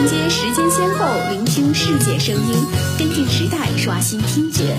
[0.00, 2.66] 连接时间先后，聆听世界声音，
[2.98, 4.74] 跟进时代，刷新听觉。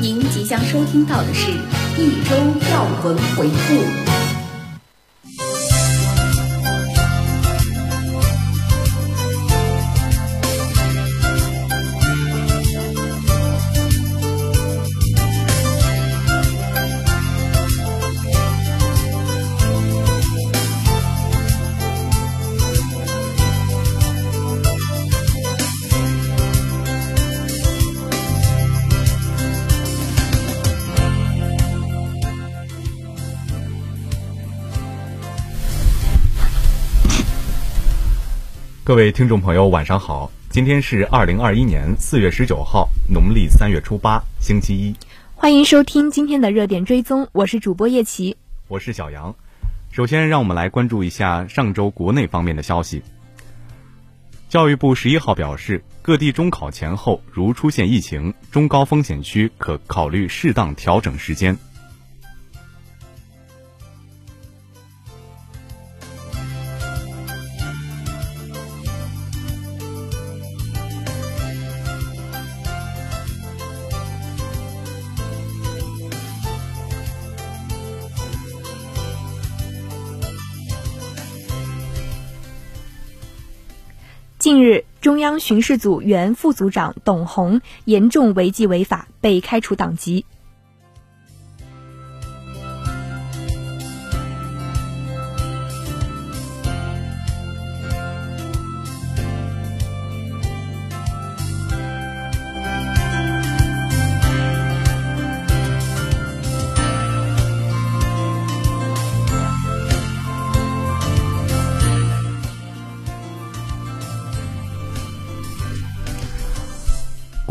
[0.00, 1.52] 您即将收听到的是
[1.96, 2.34] 一周
[2.72, 4.13] 要闻回顾。
[38.86, 40.30] 各位听众朋友，晚上好！
[40.50, 44.94] 今天是二零二一年四月十九号，农历三月初八，星期一。
[45.34, 48.36] 欢迎收听今天的热点追踪，我是主播叶琪，
[48.68, 49.34] 我是小杨。
[49.90, 53.02] 首先，让我们来关注一下上周国内方面的消息。
[54.50, 61.56] 教育部十一号表示，各地中考前后如出现疫情，中高风险区可考虑适当调整时间。
[84.44, 90.26] 近日，中央巡视组原副组长董红严重违纪违法，被开除党籍。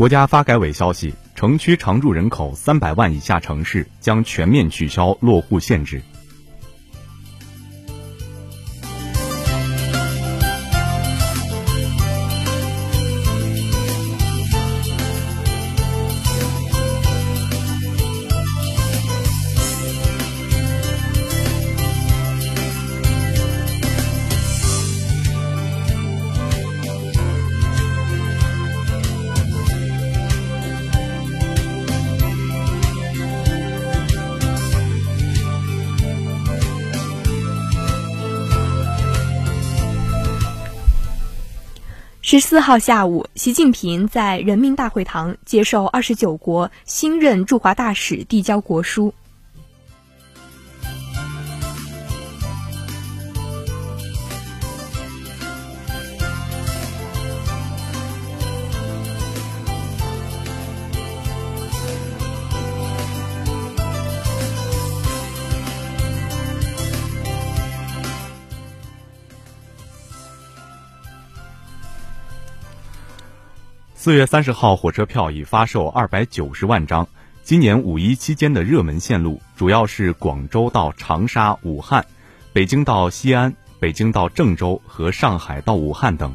[0.04, 6.02] 国家发改委消息，城区常住人口三百万以下城市将全面取消落户限制。
[42.26, 49.12] 十四号下午，习近平在人民大会堂接受二十九国新任驻华大使递交国书。
[74.04, 77.08] 四月三十号，火车票已发售二百九十万张。
[77.42, 82.04] 今年五一期间的热门线路主要是广州到长沙、武汉、
[82.52, 86.34] 北京到西安、北京到郑州和上海到武汉等。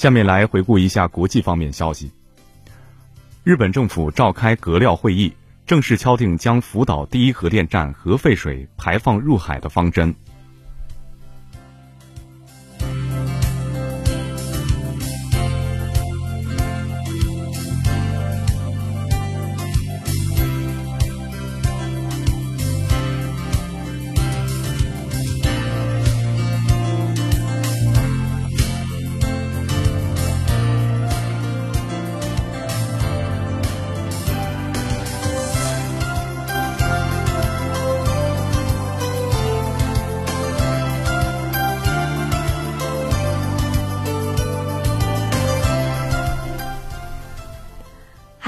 [0.00, 2.10] 下面来回顾一下国际方面消息。
[3.44, 5.30] 日本政府召开阁料会议，
[5.66, 10.14] 正式敲定将福岛第一核电站核废水排放入海的方针。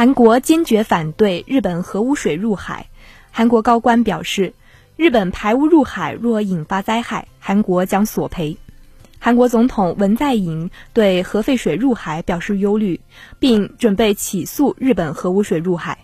[0.02, 2.88] 韩国坚决反对日本核污水入海。
[3.30, 4.52] 韩国高官表示，
[4.96, 8.56] 日本排污入海若引发灾害，韩国将索赔。
[9.20, 13.00] 韩国总统文在寅对核废水入海表示忧虑，
[13.38, 15.98] 并准备起诉日本核污水入海。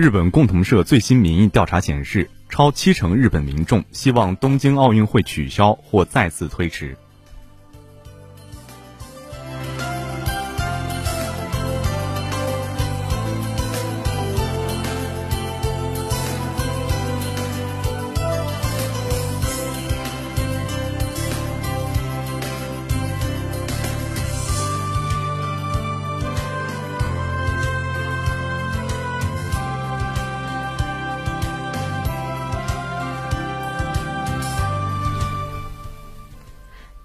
[0.00, 6.96] 日本共同社最新民意调查显示，超七成日本民众希望东京奥运会取消或再次推迟。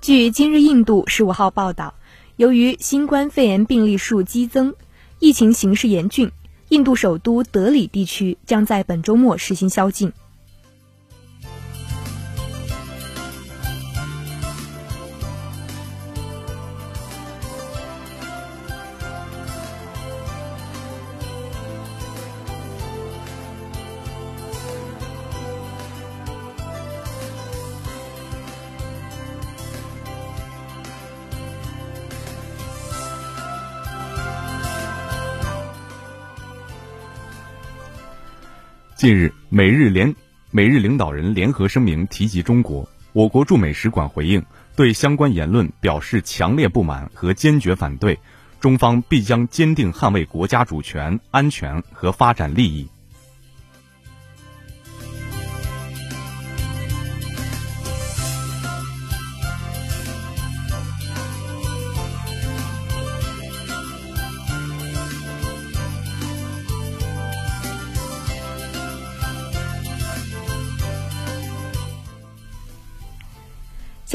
[0.06, 1.96] 据今日印度十五号报道，
[2.36, 4.76] 由于新冠肺炎病例数激增，
[5.18, 6.32] 疫情形势严峻，
[6.70, 10.14] 印度首都德里地区将在本周末实行宵禁。
[39.06, 40.16] 近日，美日联
[40.50, 44.44] 美日领导人联合声明提及中国，我国驻美使馆回应，
[44.76, 48.18] 对相关言论表示强烈不满和坚决反对，
[48.60, 52.90] 中方必将坚定捍卫国家主权、安全和发展利益。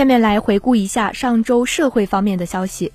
[0.00, 2.90] 下面来回顾一下上周社会方面的消息。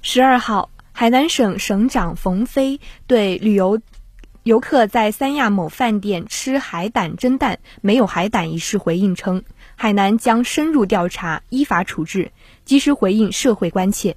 [0.00, 0.73] 十二号。
[0.96, 3.80] 海南省省长冯飞对旅游
[4.44, 9.42] 游客在三亚某饭店吃海胆蒸蛋没有海胆一事回应称，
[9.74, 12.30] 海南将深入调查，依法处置，
[12.64, 14.16] 及时回应社会关切。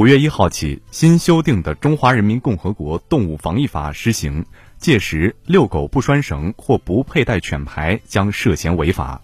[0.00, 4.46] 五月一号起，新修订的《中华人民共和国动物防疫法》施行，
[4.78, 9.20] 届时遛狗不拴绳或不佩戴犬牌将涉嫌违法。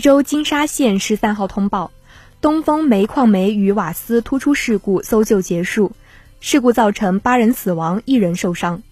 [0.00, 1.90] 州金沙县十三号通报，
[2.40, 5.92] 东风煤矿煤与瓦斯突出事故搜救结束，
[6.40, 8.82] 事故造成八人死亡，一人受伤。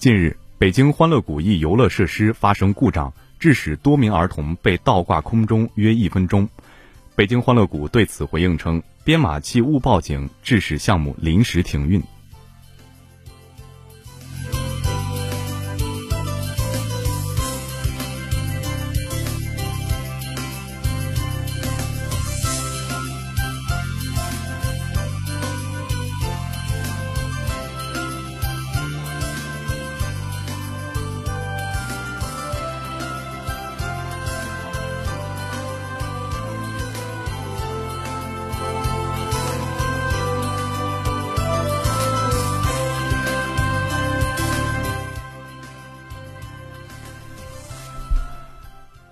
[0.00, 6.48] 近日，北京欢乐谷一游乐设施发生故障，致使多名儿童被倒挂空中约一分钟。
[7.14, 12.02] 北京欢乐谷对此回应称，编码器误报警，致使项目临时停运。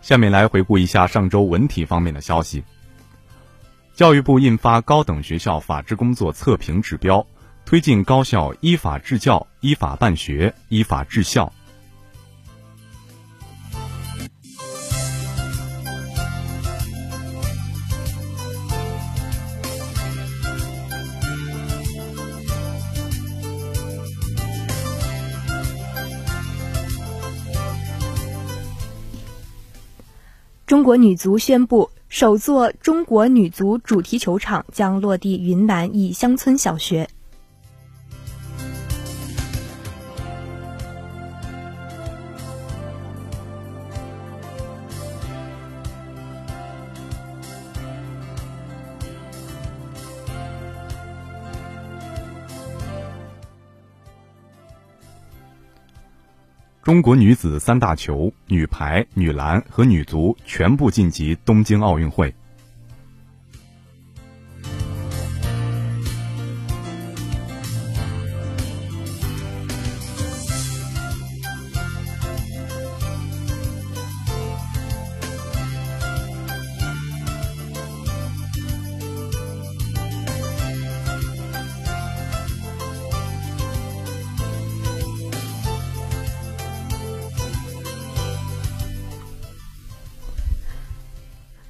[0.09, 2.65] 下面来回顾一下上周文体方面的消息。
[3.95, 7.19] 教育部印发《高等学校法治工作测评指标》，
[7.67, 11.53] 推进高校依法治教、依法办学、依法治校。
[30.69, 37.09] 中国女足宣布，首座中国女足主题球场将落地云南一乡村小学。
[56.89, 62.35] 中国女子三大球、女排、女篮和女足全部晋级东京奥运会。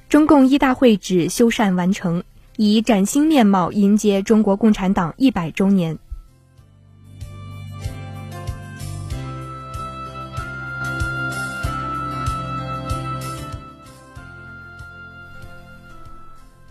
[0.09, 2.23] 中共一大会址修缮完成，
[2.57, 5.99] 以崭新面貌迎接中国共产党一百周年。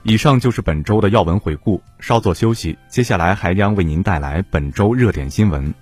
[0.03, 5.73] 以上就是本周的要闻回顾，稍作休息，接下来还将为您带来本周热点新闻。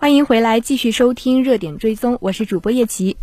[0.00, 3.18] 欢迎回来继续收听热点追踪，我是主播叶琪。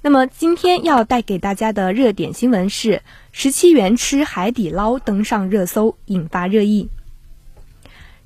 [0.00, 6.88] 那么今天要带给大家的热点新闻是：十七元吃海底捞登上热搜，引发热议。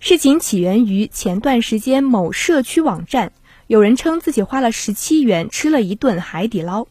[0.01, 3.33] 事情起源于前段时间某社区网站，
[3.69, 6.87] 有人称自己花了十七元吃了一顿海底捞。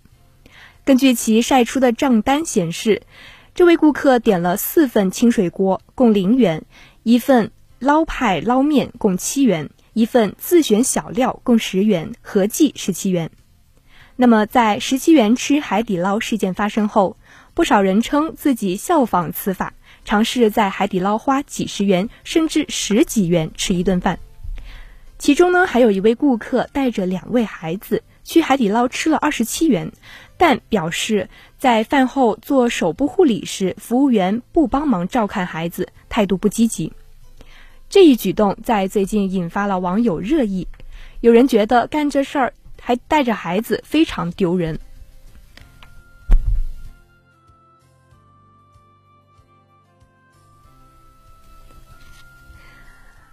[0.84, 3.04] 根据其晒出的账单显示，
[3.54, 6.62] 这位顾客点了四份清水锅，共零元；
[7.04, 13.32] 一份捞派捞面共七元；一份自选小料共十元，合计十七元。
[14.16, 17.18] 那么，在十七元吃海底捞事件发生后，
[17.54, 19.74] 不少人称自己效仿此法，
[20.06, 24.20] 尝试在海底捞花几十元甚至十几元吃一顿饭。
[25.18, 29.92] 其中呢，还有一位顾客带着两位孩子去海底捞吃了二十七元，
[30.38, 36.94] 但表示在饭后做手部护理时，服务员不帮忙照看孩子，态度不积极。
[37.94, 40.68] 这一举动在最近引发了网友热议，
[41.20, 42.52] 有人觉得干这事儿。
[42.82, 44.80] 还带着孩子，非常丢人。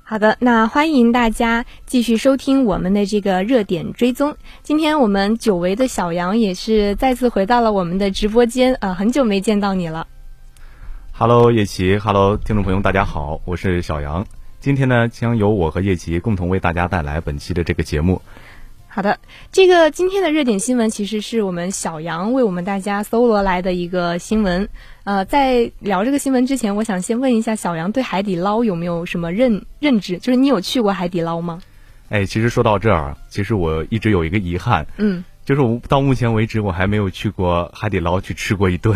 [0.02, 4.36] 好的，那欢迎大家继续收听我们的这个热点追踪。
[4.62, 10.06] 今天我们久违的小杨也是再次回到了我们的直播间啊，很久没见到你了。
[11.12, 14.22] Hello，叶琪，Hello，听众朋友，大家好，我是小杨。
[14.60, 18.20] 今天呢，将由我和叶琪共同为大家带来本期的这个节目。
[18.88, 19.18] 好的，
[19.50, 24.68] 这个今天的热点新闻其实是我们小杨为我们大家搜罗来的一个新闻。
[25.04, 30.18] 呃，在聊这个新闻之前，我想先问一下小杨对海底捞有没有什么认认知？
[30.18, 31.62] 就是你有去过海底捞吗？
[32.10, 38.94] 哎，其实说到这儿，其实我一直有一个遗憾，嗯，就是我到目前为止我还没有去过海底捞去吃过一顿。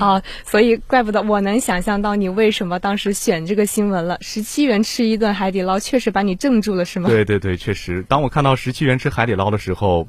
[0.00, 4.18] 哦，所以怪不得我能想象到你为什么当时选这个新闻了。
[4.20, 7.08] 十七元吃一顿海底捞，确实把你镇住了，是吗？
[7.08, 8.04] 对对对，确实。
[8.08, 10.08] 当我看到十七元吃海底捞的时候，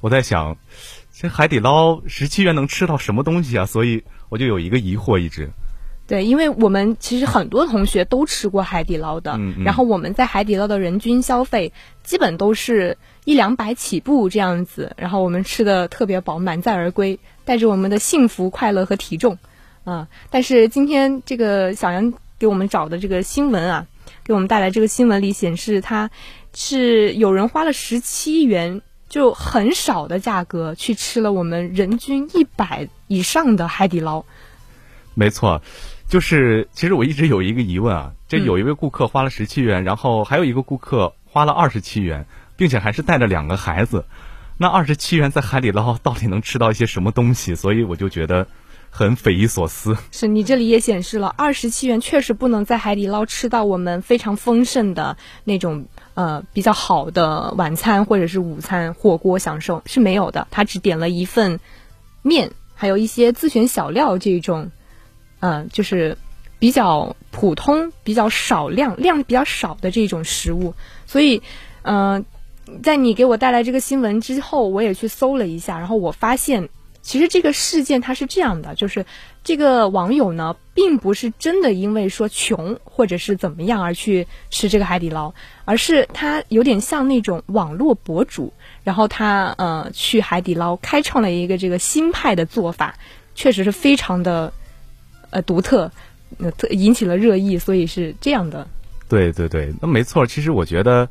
[0.00, 0.56] 我在想，
[1.12, 3.66] 这海底捞十七元能吃到什么东西啊？
[3.66, 5.50] 所以我就有一个疑惑一直。
[6.06, 17.18] 对，因为我们其实很多同学都吃过海底捞的，然后我们在海底捞的人均消费基本都是一两百起步这样子，然后我们吃的特别饱，满载而归。
[17.46, 19.36] 带着我们的幸福、快乐和体重，
[19.84, 20.08] 啊！
[20.30, 23.86] 但是今天这个小杨给我们找的这个新闻啊，
[24.24, 26.10] 给我们带来这个新闻里显示，他
[26.54, 34.24] 是有人花了十七元，就很少的价格去吃了我们人均一百以上的海底捞。
[35.12, 35.60] 没错，
[36.08, 42.26] 就是其实我一直有一个疑问啊，这有一位顾客花了十七元，然后还有一个顾客花了二十七元，
[42.56, 44.04] 并且还是带着两个孩子。
[44.56, 47.56] 那二十七元在海底捞到底能吃到一些什么东西？
[47.56, 48.46] 所以我就觉得
[48.88, 49.96] 很匪夷所思。
[50.12, 60.46] 是你这里也显示了，二十七元确实不能在海底捞吃到我们非常丰盛的那种呃比较好的晚餐或者是午餐火锅享受是没有的。
[60.52, 61.58] 他只点了一份
[62.22, 64.70] 面，还有一些自选小料这种，
[65.40, 66.16] 嗯，就是
[66.60, 70.74] 比较普通、比较少量、量比较少的这种食物。
[71.06, 71.42] 所以，
[71.82, 72.24] 嗯。
[72.82, 76.68] 在你给我带来这个新闻之后，我也去搜了一下，然后我发现，
[77.02, 79.04] 其实这个事件它是这样的，就是
[79.42, 85.32] 这个网友呢，并不是真的因为说穷或者是怎么样而去吃这个海底捞，
[85.66, 88.50] 而是他有点像那种网络博主，
[88.82, 92.94] 然后他呃去海底捞开创了一个这个新派的做法，
[93.34, 94.50] 确实是非常的
[95.28, 95.92] 呃独特，
[96.38, 98.66] 呃引起了热议，所以是这样的。
[99.06, 101.06] 对对对，那没错，其实我觉得。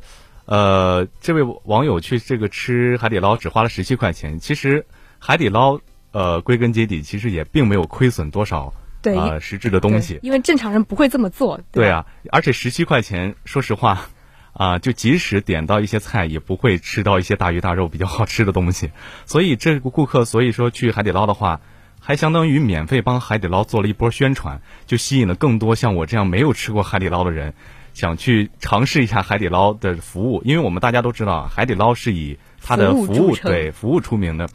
[0.46, 4.38] 呃，这位网友去这个吃海底捞只花了十七块钱。
[4.38, 4.86] 其实
[5.18, 5.80] 海底捞
[6.12, 11.60] 呃，归根结底其实也并没有亏损多少呃实质的东西，因为正常人不会这么做。
[11.72, 14.06] 对啊，而且十七块钱，说实话
[14.52, 18.90] 啊，就即使点到一些菜，也不会吃到一些大鱼大肉比较好吃的东西。
[19.26, 21.60] 所以这个顾客，所以说去海底捞的话，
[22.00, 27.54] 还相当于免费帮海底捞做了一波宣传，就吸引了更多像我这样没有吃过海底捞的人。
[27.94, 34.48] 想去尝试一下海底捞的服务，因为我们大家都知道，海底捞是以它的服务对服务出名的。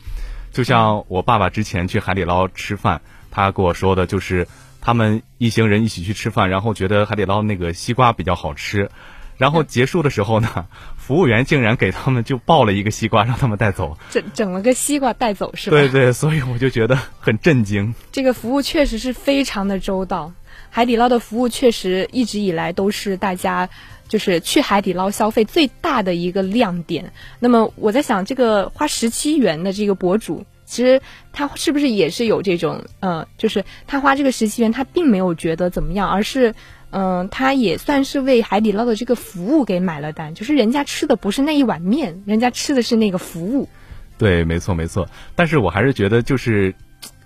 [0.51, 4.47] 就像我爸爸之前去海底捞吃饭，他跟我说的就是，
[4.81, 8.89] 他们一行人一起去吃饭，然后觉得海底捞那个西瓜比较好吃，
[9.37, 10.65] 然后结束的时候呢，
[10.97, 15.77] 服务员竟然给他们就抱了一个西瓜让他们带走，整整了个西瓜带走是吧？
[15.77, 17.93] 对对，所以我就觉得很震惊。
[18.11, 20.33] 这个服务确实是非常的周到。
[20.69, 23.69] 海底捞的服务确实一直以来都是大家
[24.07, 27.11] 就是去海底捞消费最大的一个亮点。
[27.39, 31.01] 那么我在想，这个花十七元的这个博主，其实
[31.31, 36.55] 他是不是也是有这种呃，就是他花这个十七元，他并没有觉得怎么样，而是
[36.91, 43.69] 嗯，他也算是为海底捞的这个服务给买了单，就是人家吃的不是那一碗面，人家吃的是那个服务。
[44.17, 45.07] 对，没错没错。
[45.35, 46.73] 但是我还是觉得，就是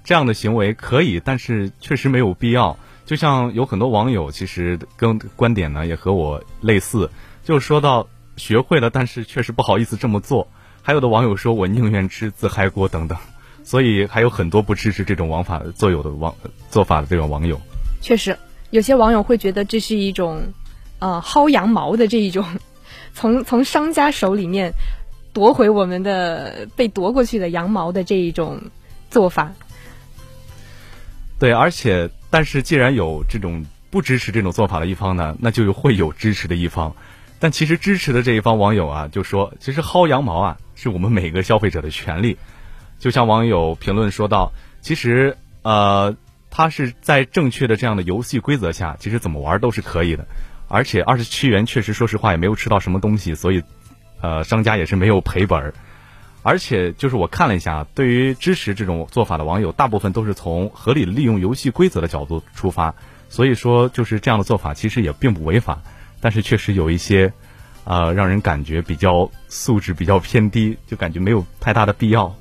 [0.03, 2.77] 这样的行为可以，但是确实没有必要。
[3.05, 7.09] 就像有很多网友其实跟观点呢也和我类似，
[7.43, 10.47] 就说到学会了，但是确实不好意思这么做。
[10.81, 13.17] 还有的网友说我宁愿吃自嗨锅等等，
[13.63, 16.35] 所以还有很多不支持这种王法做有的网
[16.69, 17.59] 做法的这种网友。
[18.01, 18.37] 确实。
[18.69, 20.51] 有些网友会觉得这是一种，
[20.97, 22.43] 呃，薅羊毛的这一种，
[23.13, 24.73] 从从商家手里面
[25.31, 28.59] 夺回我们的被夺过去的羊毛的这一种
[29.11, 29.51] 做法。
[31.37, 36.95] 对，而且，但是既然有这种不支持这种做法的一方呢，那就会有支持的一方。
[37.37, 42.37] 但其实支持的这一方网友啊，就说，其实薅羊毛啊，是我们每个消费者的权利。
[42.97, 46.15] 就像网友评论说到，其实，呃。
[46.55, 50.23] 他是在正确的这样的游戏规则下，其实怎么玩都是可以的，
[50.67, 53.63] 而且二十七元确实说实话也没有吃到什么东西，所以，
[54.21, 55.73] 呃，商家也是没有赔本儿。
[56.43, 62.93] 而且就是我看了一下，对于支持这种做法的网友，大部分都是从合理利用游戏规则的角度出发，
[63.29, 65.81] 所以说就是这样的做法其实也并不违法，
[66.19, 67.31] 但是确实有一些，
[67.85, 72.35] 呃，让人感觉比较素质比较偏低，就感觉没有太大的必要。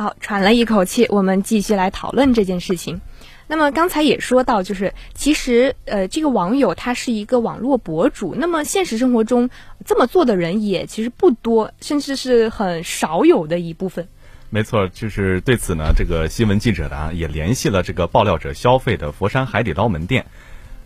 [0.00, 3.02] 好，喘了一口气，我们继续来讨论这件事情。
[3.46, 9.50] 那么刚才也说到，就是其实呃，这个网友他是一个网络博主，那么现实生活中
[9.84, 14.08] 这么做的人也其实不多，甚至是很少有的一部分。
[14.48, 20.24] 没错，就是对此呢，这个新闻记者呢也联系了这个爆料者消费的佛山海底捞门店。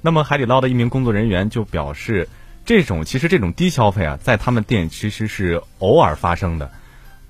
[0.01, 2.29] 那么海底捞的一名工作人员就表示，
[2.67, 6.73] 这种其实这种低消费啊，在他们店其实是偶尔发生的。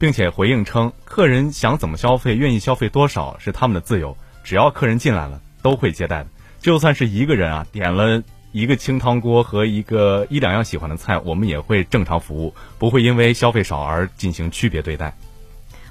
[0.04, 6.26] 并且回应称，客人想怎么消费，愿意消费多少是他们的自由，只要客人进来了，都会接待的。
[6.60, 15.16] 就算是一个人啊，点了一个清汤锅和一个一两样喜欢的菜，我们也会正常服务，不会因为消费少而进行区别对待。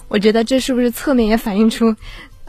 [0.09, 1.95] 我觉得这是不是侧面也反映出，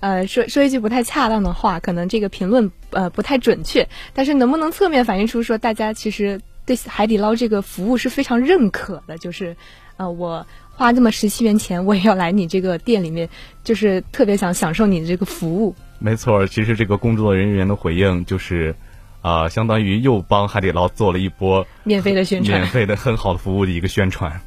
[0.01, 9.17] 呃，说说一句不太恰当的话，可能这个评论呃不太准确，但是能不能侧面反映出说大家其实对海底捞这个服务是非常认可的？
[9.17, 9.57] 就是，
[9.97, 10.47] 呃，我。
[10.77, 13.29] 花这么十七元钱，我也要来你这个店里面，
[13.63, 15.75] 就是特别想享受你的这个服务。
[16.01, 18.75] 没错，其实这个工作人员的回应就是，
[19.23, 24.41] 啊，相当于又帮海底捞做了一波免费的宣传，免费的很好的服务的一个宣传。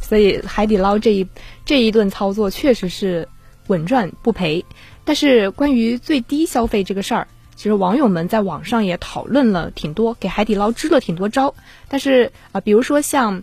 [0.00, 1.28] 所以海底捞这一
[1.66, 3.28] 这一顿操作确实是
[3.66, 4.64] 稳赚不赔。
[5.04, 11.54] 但是关于最低消费这个事儿，其实网友们在网上也讨论了挺多，给海底捞支了挺多招。
[11.88, 13.42] 但是啊，比如说像。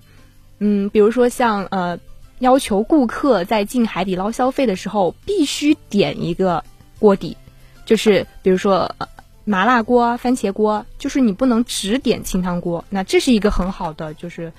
[0.65, 1.99] 嗯，比如说像呃，
[2.39, 6.63] 要求顾客在进海底捞消费的时候必须点一个
[6.99, 7.35] 锅底，
[7.85, 8.95] 就是比如说
[9.43, 12.85] 麻辣锅、番茄锅，就是你不能只点清汤锅。
[12.89, 14.53] 那这是一个很好的，就是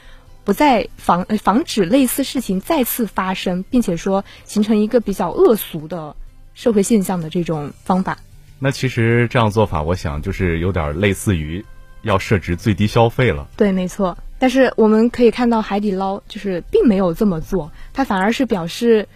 [0.44, 6.14] 不再防防止类似事情再次发生，并且说形成一个比较恶俗的
[6.52, 8.18] 社会现象的这种方法。
[8.58, 11.64] 那其实这样做法，我想就是有点类似于
[12.04, 13.48] 要设置最低消费了。
[13.56, 14.16] 对，没错。
[14.38, 19.08] 但是我们可以看到，海底捞就是并没有这么做，它反而是表示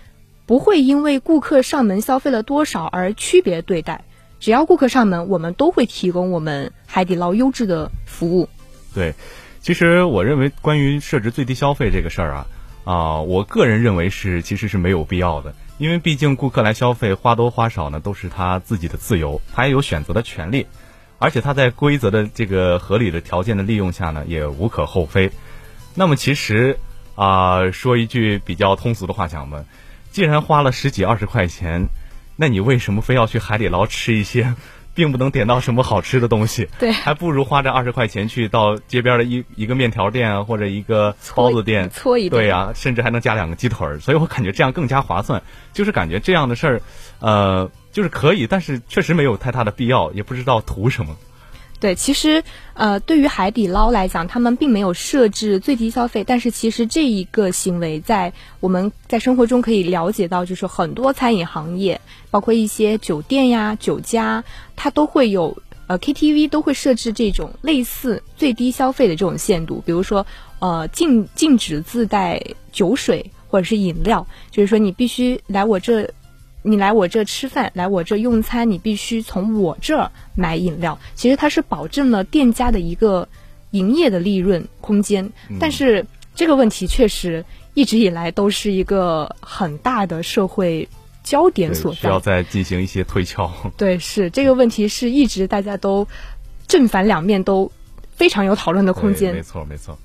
[0.47, 4.05] 不会因为顾客上门消费了多少而区别对待，
[4.41, 8.49] 只要顾客上门，我们都会提供我们海底捞优质的服务。
[8.95, 9.15] 对，
[9.61, 12.47] 其实我认为关于设置最低消费这个事儿啊，
[12.85, 20.67] 啊，我个人认为是其实是没有必要的，因为毕竟顾客来消费花多花少呢，都是他自己的自由，他也有选择的权利，
[21.19, 25.31] 而且它在规则的这个合理的条件的利用下呢，也无可厚非。
[25.95, 26.79] 那么其实
[27.15, 29.65] 啊，说一句比较通俗的话讲吧，
[30.11, 31.89] 既然花了十几二十块钱，
[32.37, 34.55] 那你为什么非要去海底捞吃一些？
[34.95, 45.41] 并不能点到什么好吃的东西，对，还不如花这二十块钱去到街边的一一个面条店啊，或者一个包子店，搓一对呀，甚至还能加两个鸡腿儿，所以我感觉这样更加划算。
[45.73, 46.83] 就是感觉这样的事儿，
[47.21, 51.17] 呃，就是可以，但是确实没有太大的必要，也不知道图什么。
[51.81, 52.43] 对，其实
[52.75, 62.01] 呃，对于海底捞来讲，他们并没有设置最低消费，但是其实这一个行为在我们在生活中可以了解到，就是很多餐饮行业，
[62.33, 64.43] 包括一些酒店呀、酒家，
[64.75, 70.27] 它都会有呃 KTV 都会设置这种类似最低消费的这种限度，比如说
[70.59, 76.11] 呃禁禁止自带酒水或者是饮料，就是说你必须来我这。
[76.63, 80.99] 你来我这吃饭，来我这用餐，你必须从我这儿买饮料。
[81.15, 83.29] 其实它是保证了店家的一个
[83.71, 87.45] 营业的利润空间，但是这个问题确实
[87.75, 90.89] 一直以来都是一个很大的社会
[91.23, 93.51] 焦点所在，需要再进行一些推敲。
[93.79, 96.07] 对，是这个问题是一直大家都
[96.67, 97.71] 正反两面都
[98.11, 99.33] 非常有讨论的空间。
[99.33, 99.97] 没错，没错。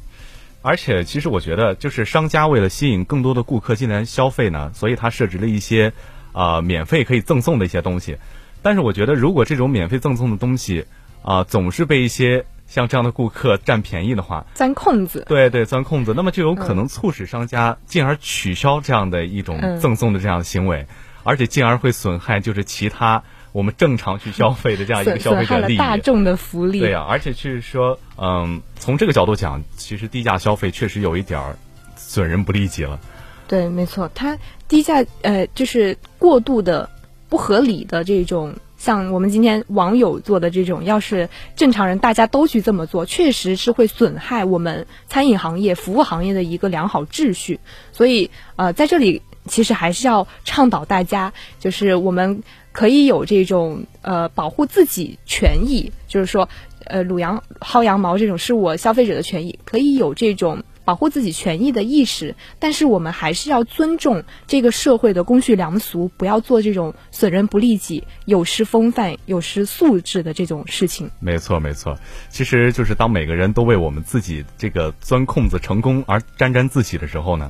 [0.61, 5.91] 而且，其实我觉得，就是商家为了吸引更多的顾客进来消费呢，所以他设置了一些。
[6.33, 8.17] 啊，免费可以赠送的一些东西，
[8.61, 10.85] 但是我觉得，如果这种免费赠送的东西
[11.21, 20.85] 啊，总是被一些像这样的顾客占便宜的话，钻空子，对对，钻空子，那么就有可能促使商家进而取消这样的一种赠送的这样的行为，
[21.23, 26.79] 而且进而会损害就是其他我们正常去消费的这样一个消费者利益，大众的福利。
[26.79, 31.55] 对呀，而且就是说，嗯，从这个角度讲，其实低价消费确实有一点儿
[31.95, 32.99] 损人不利己了。
[33.47, 36.89] 对，没错，它低价呃，就是过度的、
[37.29, 47.59] 不合理的这种，像我们今天网友做的这种，要是正常人大家都去这么做，确实是会损害我们餐饮行业、服务行业的一个良好秩序。
[47.91, 56.49] 所以呃，在这里其实还是要倡导大家，就是我们可以有这种呃保护自己权益，就是说
[56.85, 60.63] 呃卤羊薅羊毛这种是我消费者的权益，可以有这种。
[60.85, 71.09] 保护自己权益的意识，但是我们还是要尊重这个社会的公序良俗，不要做这种损人不利己、有失风范、有失素质的这种事情。
[71.19, 71.97] 没错，没错，
[72.29, 77.49] 其实就是当每个人都为我们自己这个钻空子成功而沾沾自喜的时候呢，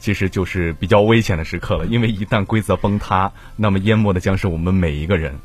[0.00, 1.86] 其实就是比较危险的时刻了。
[1.86, 5.38] 因为一旦规则崩塌，那么淹没的将是我们每一个人。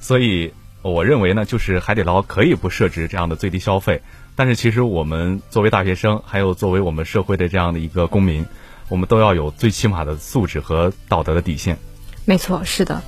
[0.00, 4.02] 所以，我认为呢，就是海底捞可以不设置这样的最低消费。
[4.34, 8.46] 但是，其实我们作为大学生，还有作为我们社会的这样的一个公民，
[8.88, 11.76] 我们都要有最起码的素质和道德的底线。
[12.24, 13.02] 没错，是的。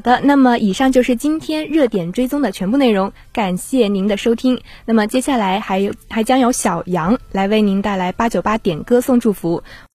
[0.00, 4.58] 好的，那么以上就是今天热点追踪的全部内容，感谢您的收听。
[4.86, 9.62] 那么接下来还有还将有小杨来为您带来八九八点歌送祝福。